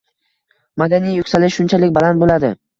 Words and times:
madaniy 0.83 1.15
yuksalish 1.19 1.61
shunchalik 1.61 1.97
baland 2.01 2.27
bo‘ladi. 2.27 2.55